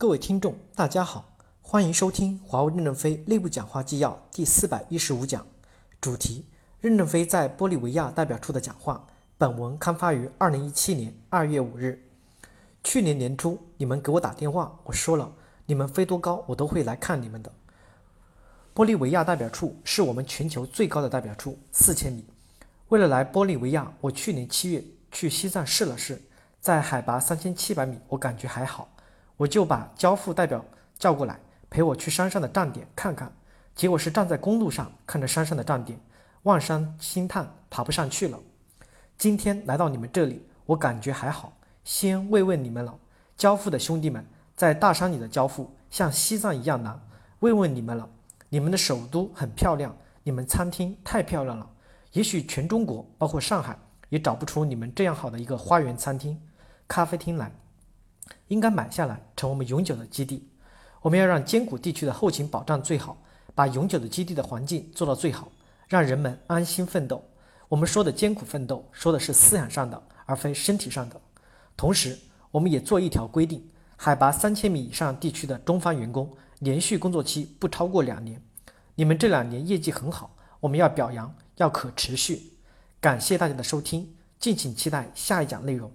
[0.00, 5.46] 各位听众，大家好，欢迎收听华为任正非内部讲话纪要第四百一十五讲，
[6.00, 6.46] 主题：
[6.80, 9.06] 任正非在玻利维亚代表处的讲话。
[9.36, 12.02] 本文刊发于二零一七年二月五日。
[12.82, 15.30] 去年年初，你们给我打电话，我说了，
[15.66, 17.52] 你们飞多高，我都会来看你们的。
[18.74, 22.24] 玻利维亚代表处是我们全球最高的代表处，四千米。
[22.88, 24.82] 为了来玻利维亚，我去年七月
[25.12, 26.22] 去西藏试了试，
[26.58, 28.88] 在海拔三千七百米，我感觉还好。
[29.40, 30.62] 我就把交付代表
[30.98, 31.40] 叫过来，
[31.70, 33.32] 陪我去山上的站点看看。
[33.74, 35.98] 结果是站在公路上看着山上的站点，
[36.42, 38.38] 望山兴叹，爬不上去了。
[39.16, 41.54] 今天来到你们这里，我感觉还好。
[41.84, 42.94] 先慰问你们了，
[43.34, 44.22] 交付的兄弟们，
[44.54, 47.00] 在大山里的交付像西藏一样难，
[47.38, 48.06] 慰问你们了。
[48.50, 51.66] 你们的首都很漂亮，你们餐厅太漂亮了。
[52.12, 53.78] 也许全中国，包括上海，
[54.10, 56.38] 也找不出你们这样好的一个花园餐厅、
[56.86, 57.50] 咖啡厅来。
[58.48, 60.48] 应该买下来，成为我们永久的基地。
[61.02, 63.16] 我们要让艰苦地区的后勤保障最好，
[63.54, 65.50] 把永久的基地的环境做到最好，
[65.88, 67.24] 让人们安心奋斗。
[67.68, 71.20] 我们说的艰苦奋斗，说的是思想上的，而非身体上的。
[71.76, 72.18] 同时，
[72.50, 73.64] 我们也做一条规定：
[73.96, 78.42] 海拔三千米以上地区的中方员工，连续工作期不超过两年。
[78.96, 82.52] 你们这两年业绩很好，我们要表扬，要可持续。
[83.00, 85.90] 感谢大家的收听，敬请期待下一讲内容。